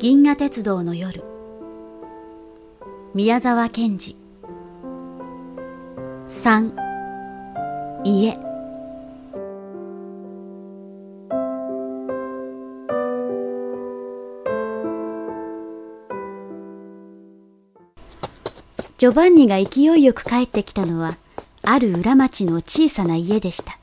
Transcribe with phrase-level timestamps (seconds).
[0.00, 1.22] 銀河鉄道の夜。
[3.12, 4.16] 宮沢賢治。
[6.26, 6.74] 三。
[8.02, 8.38] 家。
[18.96, 21.18] ジョバンニが勢いよく帰ってきたのは
[21.60, 23.78] ある裏町の小さな家でした。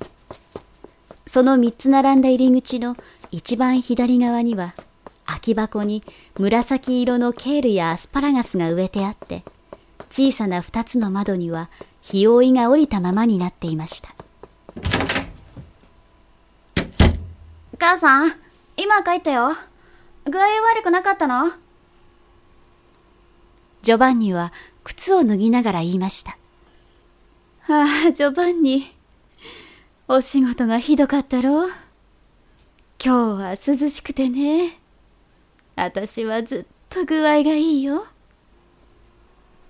[1.28, 2.98] その三つ並んだ入り口の
[3.30, 4.74] 一番左側には
[5.28, 6.04] 空き箱に
[6.40, 9.44] 紫色のケールやアスパラガスが植えてあって
[10.10, 11.70] 小さな二つの窓には
[12.02, 14.16] 日覆いが降りたままになっていました。
[17.78, 18.32] 母さん
[18.76, 19.52] 今帰ったよ。
[20.26, 21.52] 具合悪くなかったの？
[23.84, 24.52] ジョバンニは
[24.84, 26.38] 靴を脱ぎながら言いました。
[27.70, 28.96] ああジョバンニ
[30.08, 31.72] お仕事がひどかったろう？
[33.04, 34.80] 今日は涼しくてね。
[35.78, 38.08] 私はずっと具合がいいよ。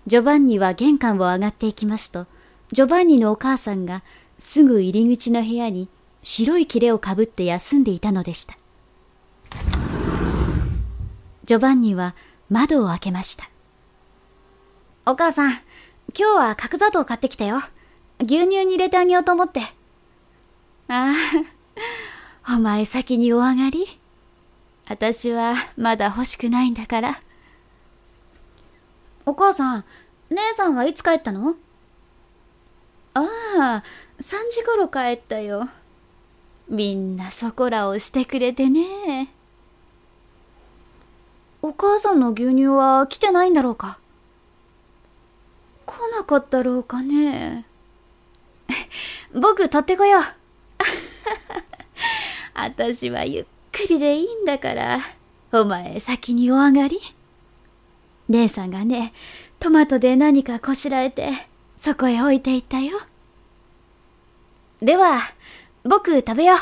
[0.06, 2.28] ジョバンニは玄関を上がっていきますと
[2.72, 4.04] ジョバンニのお母さんが
[4.40, 5.90] すぐ入り口の部屋に
[6.24, 8.58] 白い切れをかぶって休んでいたのでした。
[11.44, 12.16] ジョバンニは
[12.50, 13.50] 窓を開けました。
[15.06, 15.52] お母さん
[16.18, 17.58] 今日は角砂糖買ってきたよ。
[18.20, 19.60] 牛乳に入れてあげようと思って。
[20.88, 21.14] あ
[22.46, 23.97] あお前先にお上がり。
[24.90, 27.20] 私はまだ欲しくないんだから。
[29.26, 29.86] お母さん
[30.30, 31.56] 姉さんはいつ帰ったの？
[33.14, 33.84] ああ
[34.20, 35.70] 3時頃帰ったよ。
[36.70, 39.30] みんなそこらをしてくれてね。
[41.62, 44.00] お母さんの牛乳は来てないんだろうか？
[45.86, 47.66] 来なかったろうかね？
[49.34, 50.22] 僕取ってこよう。
[52.54, 53.48] 私はゆっく
[53.88, 55.00] りでいいんだから。
[55.52, 57.00] お前先にお上がり。
[58.30, 59.14] 姉さんがね
[59.60, 61.32] トマトで何かこしらえて
[61.78, 63.00] そこへ置いていったよ。
[64.82, 65.22] では
[65.84, 66.58] 僕食べよう。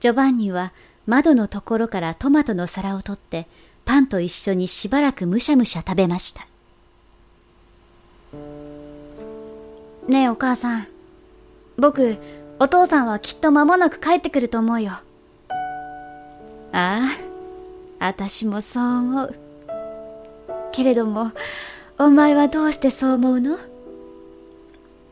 [0.00, 0.72] ジョバンニは
[1.06, 3.48] 窓のところからトマトの皿を取って
[3.84, 6.46] パンと一緒にしばらくむしゃむしゃ食べました。
[10.08, 10.86] ねえお母さん。
[11.78, 12.16] 僕
[12.58, 14.92] お父さんはきっと間もなく帰ってくると思うよ。
[16.72, 17.08] ああ
[17.98, 19.34] 私もそう思う。
[20.72, 21.32] けれども
[21.98, 23.58] お前はどうしてそう思うの？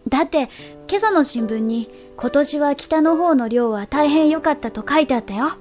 [0.09, 0.49] だって
[0.88, 5.53] 今朝の新聞に今年は北の方の漁は大変良かったと書いてあったよ。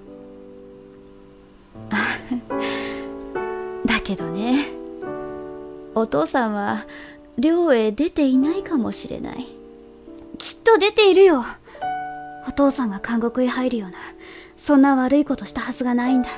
[3.86, 4.68] だけどね
[5.96, 6.86] お父さんは
[7.38, 9.48] 漁へ出ていないかもしれない。
[10.44, 11.46] きっと出ているよ。
[12.46, 13.98] お父さんが監獄へ入るような
[14.58, 16.30] そんな悪いことしたはずがないんだ。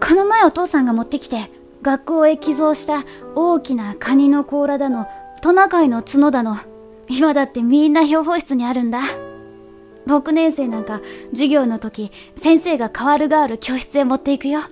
[0.00, 3.04] この前お父さんが持ってきて学校へ寄贈した
[3.36, 5.06] 大きなカニの甲羅だの
[5.40, 6.56] トナカイの角だの
[7.08, 9.02] 今だってみんな標本室にあるんだ。
[10.08, 14.62] 6年生なんか授業の時先生が代わる代わる教室へ持っていくよ。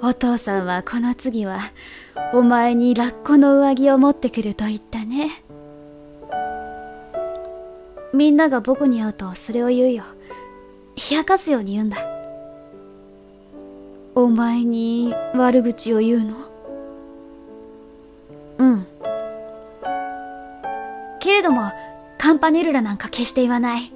[0.00, 1.60] お父さんはこの次は
[2.32, 5.42] お前にラッコの上着を持ってくると言ったね。
[8.12, 10.04] みんなが僕に会うとそれを言うよ。
[11.10, 11.98] 冷やかすように言うんだ。
[14.14, 16.36] お前に悪口を言うの？
[18.58, 18.86] うん。
[21.20, 21.70] けれども
[22.18, 23.92] カンパネルラなんか決して言わない。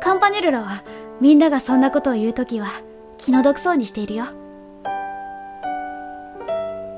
[0.00, 0.84] カンパネルラは
[1.20, 2.68] みんながそんなことを言うときは
[3.18, 4.26] 気の毒そうにしているよ。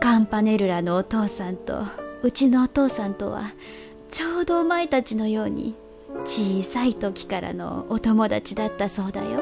[0.03, 1.85] カンパネルラのお父さんと
[2.25, 3.53] うちのお父さんとは
[4.11, 5.77] ちょうどお前たちのように
[6.25, 9.41] 小さい時からのお友達だったそうだよ。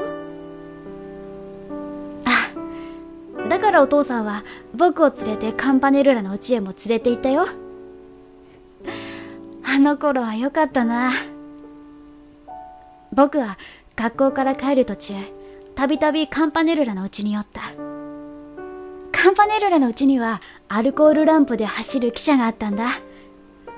[2.25, 4.43] あだからお父さんは
[4.75, 7.47] 僕を連れてカンパネルラの家へも連れて行ったよ。
[9.63, 11.11] あの頃はよかったな。
[13.11, 13.57] 僕は
[13.95, 15.13] 学校から帰る途中
[15.73, 17.90] たびたびカンパネルラの家に寄った。
[19.21, 22.87] カンパネルラのうちにはアルコールランプで走る汽車があったんだ。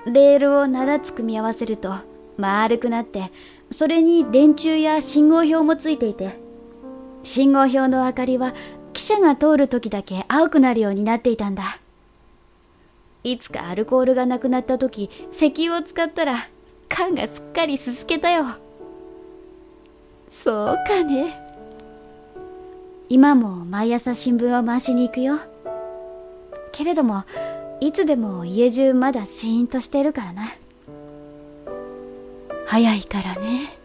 [0.05, 1.95] レールを7つ組み合わせると
[2.37, 3.29] 丸くなって
[3.69, 6.39] それに電柱や信号標もついていて
[7.23, 8.53] 信号標の明かりは
[8.93, 11.77] 汽車が通る時だけ青くなるようになっていたんだ。
[13.25, 16.47] いつかアルコールがなくなった時石油を使ったら
[16.87, 18.45] 缶がすっかりすすけたよ。
[20.29, 21.42] そうかね。
[23.13, 25.39] 今も毎朝新聞を回しに行くよ
[26.71, 27.25] けれども
[27.79, 30.55] いつでも家中まだシーンとしてるからな
[32.65, 33.77] 早いからね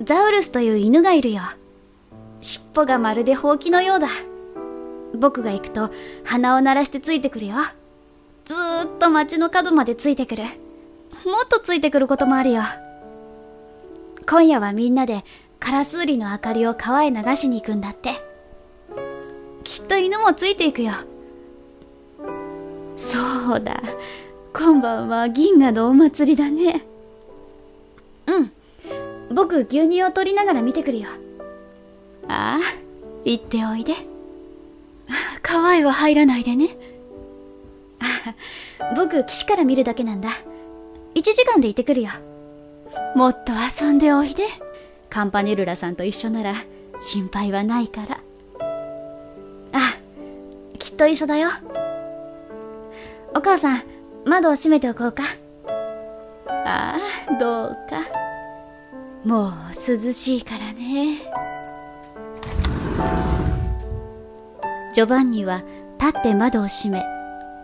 [0.00, 1.42] ザウルスという犬がいるよ。
[2.40, 4.08] 尻尾がまるでほうきのようだ。
[5.14, 5.90] 僕が行くと
[6.24, 7.56] 鼻を鳴らしてついてくるよ。
[8.46, 10.44] ずーっと街の角までついてくる。
[10.44, 12.62] もっとついてくることもあるよ。
[14.26, 15.26] 今夜はみんなで
[15.60, 18.12] カラスウリの明かりを川へ流しに行くんだって。
[19.62, 20.92] きっと犬もついていくよ。
[22.96, 23.80] そうだ。
[24.52, 26.84] 今晩は銀河のお祭りだね。
[28.26, 28.52] うん。
[29.32, 31.08] 僕牛乳を取りながら見てくるよ。
[32.26, 32.60] ああ、
[33.24, 33.94] 行っておいで。
[35.42, 36.76] 川へは入らないでね。
[38.00, 40.30] あ僕岸から見るだけなんだ。
[41.14, 42.10] 1時間で行ってくるよ。
[43.14, 44.44] もっと遊んでおいで。
[45.10, 46.54] カンパネルラさんと一緒なら
[46.96, 48.20] 心配はないから。
[49.72, 49.96] あ、
[50.78, 51.50] きっと一緒だよ。
[53.34, 53.82] お母さん、
[54.24, 55.24] 窓を閉めておこうか。
[56.64, 56.96] あ
[57.28, 58.00] あ、どうか。
[59.24, 61.18] もう涼しいからね。
[64.94, 65.62] ジョバンニは
[65.98, 67.04] 立って窓を閉め、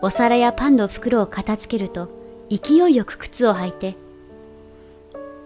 [0.01, 2.09] お皿やパンの袋を片付けると、
[2.49, 3.95] 勢いよく靴を履いて、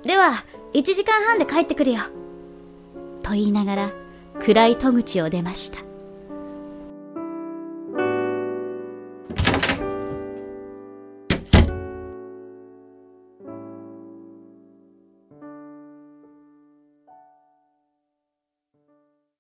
[0.04, 2.00] では、1時間半で帰ってくるよ。
[3.23, 3.91] と言いながら、
[4.39, 5.90] 暗い戸口を出ました。